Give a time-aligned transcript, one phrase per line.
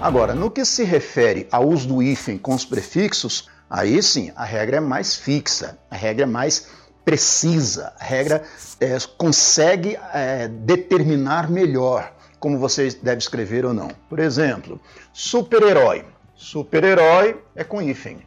[0.00, 4.44] Agora, no que se refere ao uso do hífen com os prefixos, aí sim a
[4.44, 6.68] regra é mais fixa, a regra é mais
[7.04, 8.44] precisa, a regra
[8.80, 13.88] é, consegue é, determinar melhor como você deve escrever ou não.
[14.08, 14.80] Por exemplo,
[15.12, 16.04] super-herói.
[16.36, 18.20] Super-herói é com hífen.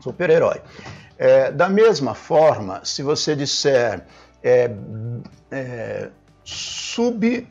[0.00, 0.62] Super-herói.
[1.18, 4.06] É, da mesma forma, se você disser
[4.42, 4.70] é,
[5.50, 6.08] é,
[6.42, 7.48] sub-humano,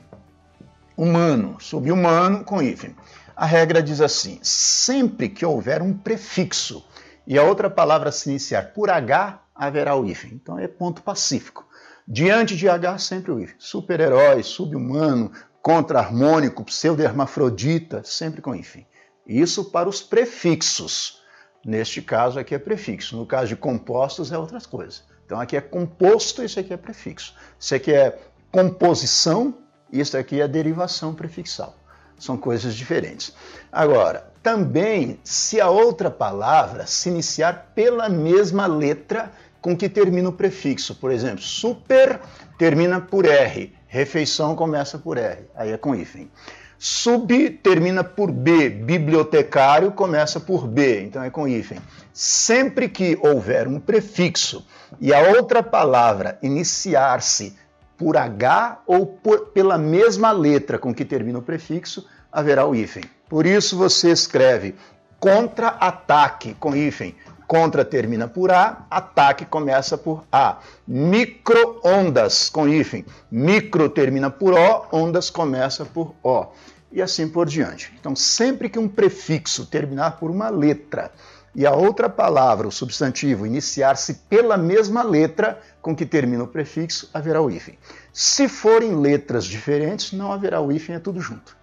[1.60, 2.96] sub-humano com hífen.
[3.36, 6.86] A regra diz assim: sempre que houver um prefixo
[7.26, 10.32] e a outra palavra se iniciar por H, haverá o hífen.
[10.34, 11.68] Então é ponto pacífico.
[12.08, 13.56] Diante de H, sempre o hífen.
[13.60, 15.32] Super-herói, sub-humano,
[15.62, 18.88] contra-harmônico, pseudo-hermafrodita, sempre com hífen.
[19.26, 21.22] Isso para os prefixos.
[21.64, 23.16] Neste caso aqui é prefixo.
[23.16, 25.04] No caso de compostos é outras coisas.
[25.26, 27.36] Então aqui é composto, isso aqui é prefixo.
[27.58, 28.20] Isso aqui é
[28.52, 29.58] composição,
[29.92, 31.76] isso aqui é derivação prefixal.
[32.22, 33.34] São coisas diferentes.
[33.72, 40.34] Agora, também, se a outra palavra se iniciar pela mesma letra com que termina o
[40.34, 42.20] prefixo, por exemplo, super
[42.60, 46.30] termina por R, refeição começa por R, aí é com hífen.
[46.78, 51.80] Sub termina por B, bibliotecário começa por B, então é com hífen.
[52.14, 54.66] Sempre que houver um prefixo
[55.00, 57.56] e a outra palavra iniciar-se
[57.98, 63.04] por H ou por, pela mesma letra com que termina o prefixo, haverá o hífen.
[63.30, 64.76] Por isso você escreve
[65.20, 67.16] contra-ataque com hífen.
[67.48, 70.60] Contra termina por A, ataque começa por A.
[70.88, 73.06] Micro-ondas com hífen.
[73.30, 76.48] Micro termina por O, ondas começa por O.
[76.92, 77.94] E assim por diante.
[78.00, 81.12] Então, sempre que um prefixo terminar por uma letra
[81.54, 87.10] e a outra palavra, o substantivo, iniciar-se pela mesma letra com que termina o prefixo,
[87.14, 87.78] haverá o hífen.
[88.14, 91.58] Se forem letras diferentes, não haverá o hífen, é tudo junto.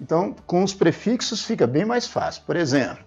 [0.00, 2.42] Então, com os prefixos fica bem mais fácil.
[2.46, 3.04] Por exemplo,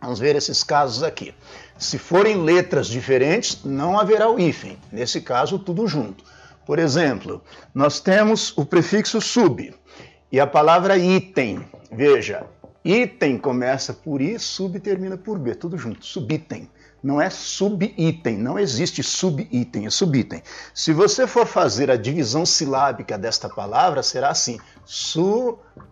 [0.00, 1.34] vamos ver esses casos aqui.
[1.78, 4.78] Se forem letras diferentes, não haverá o hífen.
[4.90, 6.24] Nesse caso, tudo junto.
[6.64, 7.42] Por exemplo,
[7.74, 9.74] nós temos o prefixo sub
[10.30, 11.64] e a palavra item.
[11.90, 12.46] Veja,
[12.84, 16.68] Item começa por I, sub termina por B, tudo junto, subitem.
[17.02, 20.42] Não é subitem, não existe subitem, é subitem.
[20.72, 25.84] Se você for fazer a divisão silábica desta palavra, será assim: subitem.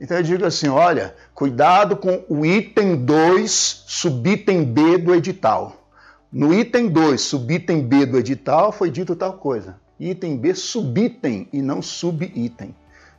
[0.00, 5.88] Então eu digo assim: olha, cuidado com o item 2, subitem B do edital.
[6.30, 9.80] No item 2, subitem B do edital, foi dito tal coisa.
[9.98, 12.74] Item B, subitem e não subitem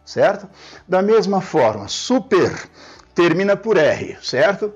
[0.06, 0.48] certo?
[0.88, 2.70] Da mesma forma, super
[3.14, 4.74] termina por R, certo?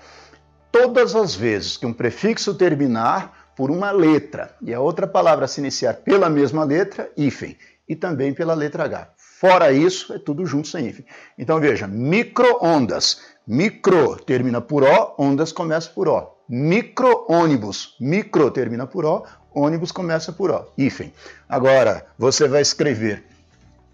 [0.71, 5.61] Todas as vezes que um prefixo terminar por uma letra e a outra palavra se
[5.61, 7.57] iniciar pela mesma letra, hífen,
[7.89, 9.11] e também pela letra H.
[9.17, 11.05] Fora isso, é tudo junto sem hífen.
[11.37, 13.23] Então veja, micro-ondas.
[13.45, 16.37] Micro termina por O, ondas começa por O.
[16.49, 17.97] Micro-ônibus.
[17.99, 20.67] Micro termina por O, ônibus começa por O.
[20.79, 21.13] Hífen.
[21.49, 23.25] Agora, você vai escrever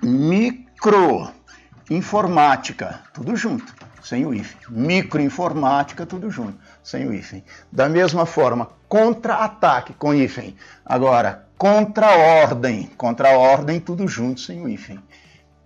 [0.02, 4.58] microinformática, tudo junto, sem o hífen.
[4.68, 7.44] Microinformática, tudo junto, sem o hífen.
[7.70, 10.56] Da mesma forma, contra-ataque com hífen.
[10.84, 14.98] Agora, contra-ordem, contra-ordem, tudo junto, sem o hífen.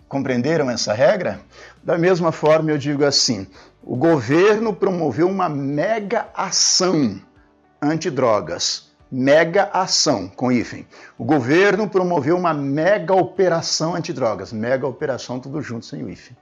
[0.09, 1.41] Compreenderam essa regra?
[1.83, 3.47] Da mesma forma, eu digo assim:
[3.83, 7.21] o governo promoveu uma mega ação
[7.81, 10.87] antidrogas mega ação, com hífen.
[11.19, 14.53] O governo promoveu uma mega operação antidrogas.
[14.53, 16.37] Mega operação, tudo junto, sem o hífen.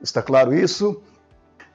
[0.00, 1.02] Está claro isso?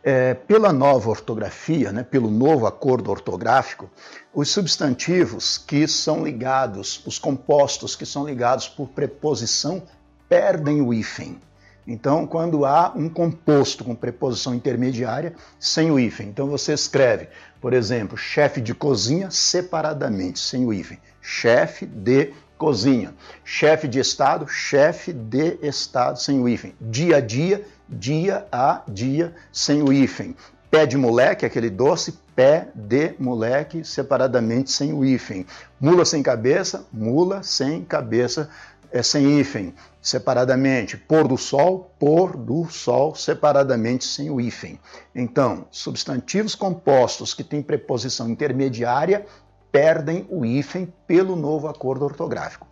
[0.02, 3.90] É, pela nova ortografia, né, pelo novo acordo ortográfico,
[4.34, 9.84] os substantivos que são ligados, os compostos que são ligados por preposição,
[10.30, 11.42] perdem o hífen.
[11.91, 16.27] Então, quando há um composto com preposição intermediária, sem o hífen.
[16.27, 21.00] Então, você escreve, por exemplo, chefe de cozinha separadamente, sem o hífen.
[21.19, 23.15] Chefe de cozinha.
[23.44, 26.75] Chefe de estado, chefe de estado, sem o hífen.
[26.80, 30.36] Dia a dia, dia a dia, sem o hífen.
[30.69, 35.44] Pé de moleque, aquele doce, pé de moleque, separadamente, sem o hífen.
[35.80, 38.47] Mula sem cabeça, mula sem cabeça,
[38.91, 40.97] é sem hífen, separadamente.
[40.97, 44.80] Pôr do sol, pôr do sol, separadamente, sem o hífen.
[45.13, 49.25] Então, substantivos compostos que têm preposição intermediária
[49.71, 52.68] perdem o hífen pelo novo acordo ortográfico.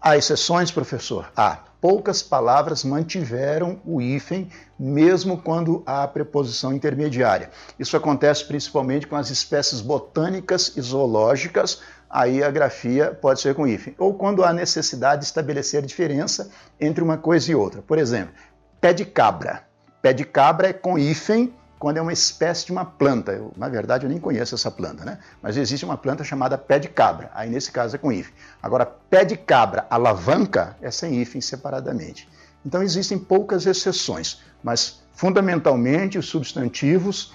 [0.00, 1.30] Há exceções, professor?
[1.36, 1.64] Há.
[1.80, 7.50] Poucas palavras mantiveram o hífen, mesmo quando há preposição intermediária.
[7.78, 13.66] Isso acontece principalmente com as espécies botânicas e zoológicas, aí a grafia pode ser com
[13.66, 13.94] hífen.
[13.98, 16.50] Ou quando há necessidade de estabelecer diferença
[16.80, 17.82] entre uma coisa e outra.
[17.82, 18.34] Por exemplo,
[18.80, 19.64] pé de cabra.
[20.00, 23.32] Pé de cabra é com hífen quando é uma espécie de uma planta.
[23.32, 25.18] Eu, na verdade, eu nem conheço essa planta, né?
[25.42, 27.30] Mas existe uma planta chamada pé de cabra.
[27.34, 28.34] Aí, nesse caso, é com hífen.
[28.62, 32.28] Agora, pé de cabra, alavanca, é sem hífen separadamente.
[32.64, 37.32] Então, existem poucas exceções, mas, fundamentalmente, os substantivos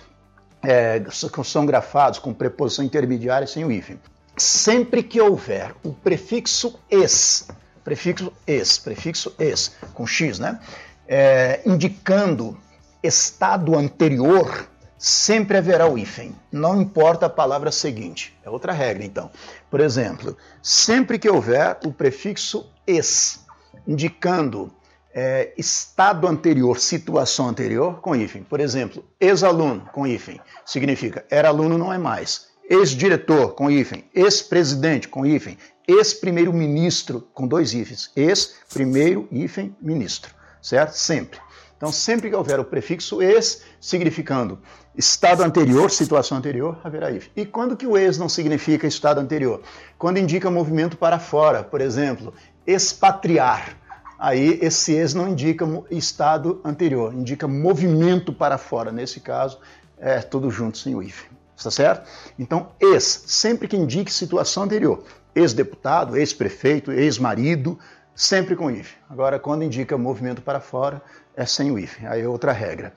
[0.61, 1.01] é,
[1.43, 3.99] são grafados com preposição intermediária sem o hífen.
[4.41, 7.47] Sempre que houver o prefixo es,
[7.83, 10.59] prefixo es, prefixo es, com x, né?
[11.07, 12.57] É, indicando
[13.03, 14.67] estado anterior,
[14.97, 18.35] sempre haverá o hífen, não importa a palavra seguinte.
[18.43, 19.29] É outra regra, então.
[19.69, 23.45] Por exemplo, sempre que houver o prefixo es,
[23.87, 24.73] indicando
[25.13, 28.41] é, estado anterior, situação anterior, com hífen.
[28.41, 32.50] Por exemplo, ex-aluno, com hífen, significa era aluno, não é mais.
[32.71, 34.05] Ex-diretor, com hífen.
[34.15, 35.57] Ex-presidente, com hífen.
[35.85, 38.09] Ex-primeiro-ministro, com dois hífens.
[38.15, 40.33] Ex-primeiro, hífen, ministro.
[40.61, 40.93] Certo?
[40.93, 41.37] Sempre.
[41.75, 44.57] Então, sempre que houver o prefixo ex, significando
[44.95, 47.27] estado anterior, situação anterior, haverá if.
[47.35, 49.61] E quando que o ex não significa estado anterior?
[49.97, 52.33] Quando indica movimento para fora, por exemplo,
[52.65, 53.75] expatriar.
[54.17, 58.93] Aí esse ex não indica estado anterior, indica movimento para fora.
[58.93, 59.59] Nesse caso,
[59.97, 61.25] é tudo junto sem o if.
[61.61, 62.09] Está certo?
[62.39, 65.03] Então, ex, sempre que indique situação anterior.
[65.35, 67.77] Ex-deputado, ex-prefeito, ex-marido,
[68.15, 68.93] sempre com if.
[69.07, 71.03] Agora, quando indica movimento para fora,
[71.35, 72.03] é sem o if.
[72.03, 72.93] Aí é outra regra.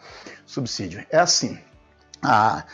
[0.47, 1.05] Subsídio.
[1.11, 1.59] É assim.
[2.23, 2.65] A,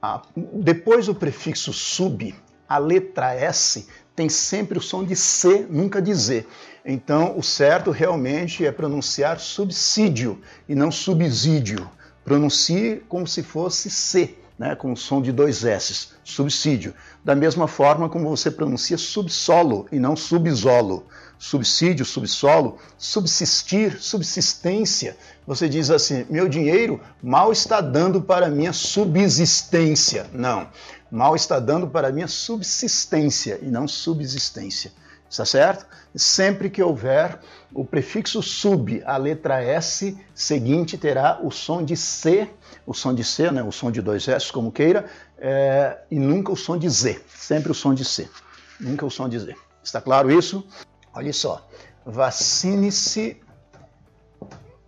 [0.00, 2.32] a, depois do prefixo sub,
[2.68, 6.46] a letra S tem sempre o som de C, nunca de Z.
[6.84, 11.90] Então, o certo realmente é pronunciar subsídio e não subsídio.
[12.24, 16.94] Pronuncie como se fosse C, né, com o som de dois S, subsídio.
[17.24, 21.06] Da mesma forma como você pronuncia subsolo e não subsolo
[21.38, 25.16] subsídio, subsolo, subsistir, subsistência.
[25.46, 30.26] Você diz assim: meu dinheiro mal está dando para minha subsistência.
[30.32, 30.68] Não,
[31.10, 34.92] mal está dando para minha subsistência e não subsistência.
[35.28, 35.86] Está certo?
[36.14, 37.40] Sempre que houver
[37.72, 42.48] o prefixo sub, a letra S seguinte terá o som de C,
[42.86, 45.06] o som de C, né, o som de dois S, como queira,
[45.38, 47.20] é, e nunca o som de Z.
[47.28, 48.28] Sempre o som de C,
[48.78, 49.56] nunca o som de Z.
[49.82, 50.64] Está claro isso?
[51.12, 51.66] Olha só,
[52.06, 53.40] vacine-se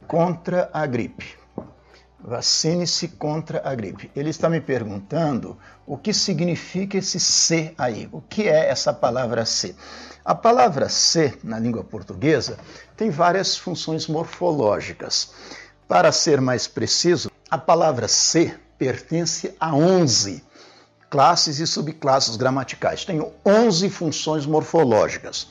[0.07, 1.37] contra a gripe.
[2.27, 4.11] Vacine-se contra a gripe.
[4.17, 5.57] Ele está me perguntando
[5.87, 8.09] o que significa esse C aí.
[8.11, 9.77] O que é essa palavra C?
[10.25, 12.59] A palavra C, na língua portuguesa,
[12.97, 15.31] tem várias funções morfológicas.
[15.87, 20.43] Para ser mais preciso, a palavra C pertence a 11
[21.09, 23.05] classes e subclasses gramaticais.
[23.05, 25.49] Tem 11 funções morfológicas.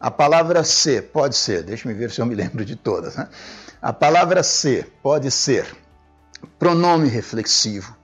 [0.00, 3.14] A palavra ser pode ser, deixa me ver se eu me lembro de todas.
[3.14, 3.28] Né?
[3.80, 5.85] A palavra ser pode ser
[6.58, 7.96] pronome reflexivo,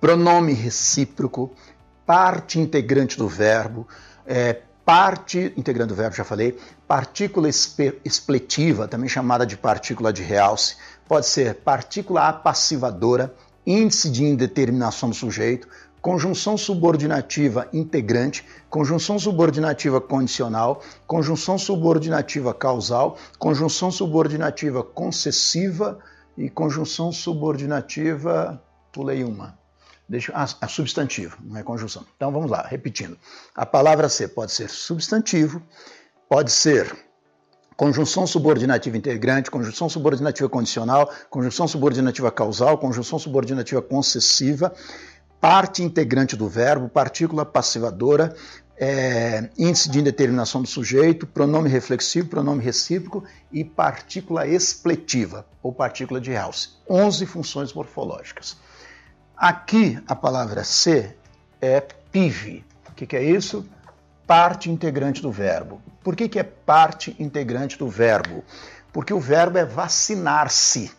[0.00, 1.52] pronome recíproco,
[2.06, 3.86] parte integrante do verbo,
[4.26, 10.76] é, parte integrante do verbo, já falei, partícula expletiva, também chamada de partícula de realce,
[11.06, 13.34] pode ser partícula apassivadora,
[13.66, 15.68] índice de indeterminação do sujeito,
[16.00, 25.98] conjunção subordinativa integrante, conjunção subordinativa condicional, conjunção subordinativa causal, conjunção subordinativa concessiva
[26.38, 29.58] e conjunção subordinativa, pulei uma.
[30.08, 32.06] Deixa, ah, a substantivo, não é conjunção.
[32.16, 33.18] Então vamos lá, repetindo.
[33.54, 35.60] A palavra ser pode ser substantivo,
[36.28, 36.96] pode ser
[37.76, 44.72] conjunção subordinativa integrante, conjunção subordinativa condicional, conjunção subordinativa causal, conjunção subordinativa concessiva
[45.40, 48.34] parte integrante do verbo, partícula passivadora,
[48.80, 56.20] é, índice de indeterminação do sujeito, pronome reflexivo, pronome recíproco e partícula expletiva, ou partícula
[56.20, 56.70] de realce.
[56.88, 58.56] 11 funções morfológicas.
[59.36, 61.18] Aqui, a palavra ser
[61.60, 62.64] é PIV.
[62.88, 63.66] O que, que, é isso?
[64.26, 65.82] Parte integrante do verbo.
[66.02, 68.44] Por que, que é parte integrante do verbo?
[68.92, 70.90] Porque o verbo é vacinar-se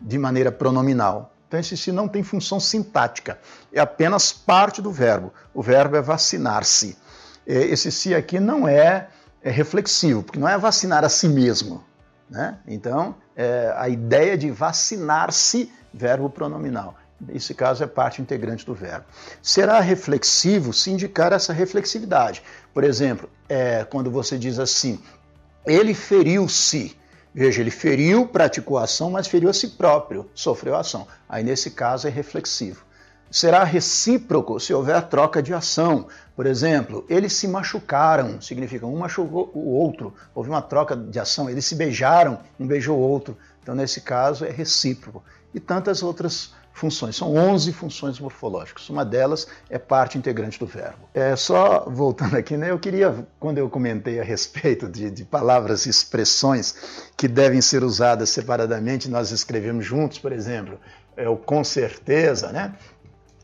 [0.00, 1.32] de maneira pronominal.
[1.48, 3.38] Então, esse se não tem função sintática,
[3.72, 5.32] é apenas parte do verbo.
[5.54, 6.96] O verbo é vacinar-se.
[7.46, 9.08] É, esse se aqui não é,
[9.42, 11.84] é reflexivo, porque não é vacinar a si mesmo.
[12.28, 12.58] Né?
[12.66, 16.96] Então, é a ideia de vacinar-se, verbo pronominal.
[17.20, 19.06] Nesse caso, é parte integrante do verbo.
[19.40, 22.42] Será reflexivo se indicar essa reflexividade.
[22.74, 25.00] Por exemplo, é, quando você diz assim,
[25.64, 26.96] ele feriu-se.
[27.34, 31.06] Veja, ele feriu, praticou a ação, mas feriu a si próprio, sofreu a ação.
[31.28, 32.85] Aí, nesse caso, é reflexivo.
[33.30, 36.06] Será recíproco se houver troca de ação.
[36.34, 41.50] Por exemplo, eles se machucaram, significa um machucou o outro, houve uma troca de ação,
[41.50, 43.36] eles se beijaram, um beijou o outro.
[43.62, 45.24] Então, nesse caso, é recíproco.
[45.52, 47.16] E tantas outras funções.
[47.16, 48.88] São 11 funções morfológicas.
[48.90, 51.08] Uma delas é parte integrante do verbo.
[51.14, 52.70] É só voltando aqui, né?
[52.70, 57.82] Eu queria, quando eu comentei a respeito de, de palavras e expressões que devem ser
[57.82, 60.78] usadas separadamente, nós escrevemos juntos, por exemplo,
[61.16, 62.74] é o com certeza, né?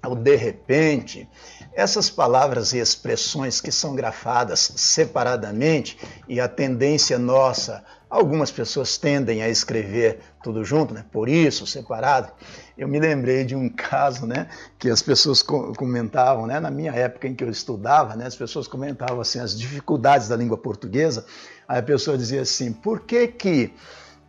[0.04, 1.28] O de repente.
[1.75, 5.97] Essas palavras e expressões que são grafadas separadamente
[6.28, 11.04] e a tendência nossa, algumas pessoas tendem a escrever tudo junto, né?
[11.11, 12.30] Por isso, separado.
[12.76, 17.28] Eu me lembrei de um caso, né, que as pessoas comentavam, né, na minha época
[17.28, 21.25] em que eu estudava, né, as pessoas comentavam assim as dificuldades da língua portuguesa.
[21.66, 23.73] Aí a pessoa dizia assim: por que que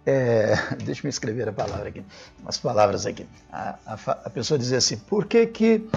[0.06, 2.04] é, deixa eu escrever a palavra aqui,
[2.42, 3.28] umas palavras aqui.
[3.52, 3.94] A, a,
[4.26, 5.88] a pessoa dizia assim: por que que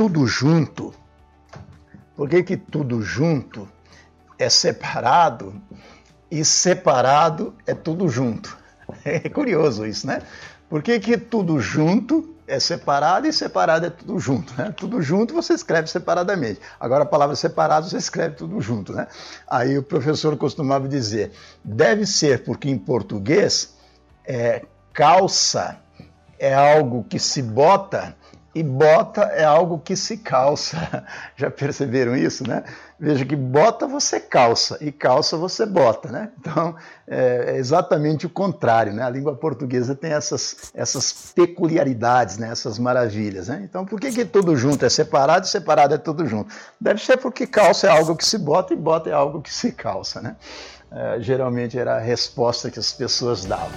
[0.00, 0.94] tudo junto.
[2.16, 3.68] Por que, que tudo junto
[4.38, 5.60] é separado
[6.30, 8.58] e separado é tudo junto?
[9.04, 10.20] É curioso isso, né?
[10.68, 14.52] Por que, que tudo junto é separado e separado é tudo junto?
[14.58, 14.74] Né?
[14.76, 16.60] Tudo junto você escreve separadamente.
[16.78, 18.92] Agora a palavra separado você escreve tudo junto.
[18.92, 19.06] Né?
[19.48, 21.32] Aí o professor costumava dizer:
[21.64, 23.74] deve ser porque em português
[24.24, 25.78] é, calça
[26.38, 28.16] é algo que se bota
[28.54, 31.04] e bota é algo que se calça.
[31.36, 32.64] Já perceberam isso, né?
[32.98, 36.30] Veja que bota você calça e calça você bota, né?
[36.38, 36.74] Então
[37.06, 39.02] é exatamente o contrário, né?
[39.02, 42.50] A língua portuguesa tem essas, essas peculiaridades, né?
[42.50, 43.62] essas maravilhas, né?
[43.64, 46.52] Então por que, que tudo junto é separado e separado é tudo junto?
[46.80, 49.72] Deve ser porque calça é algo que se bota e bota é algo que se
[49.72, 50.36] calça, né?
[50.92, 53.70] É, geralmente era a resposta que as pessoas davam.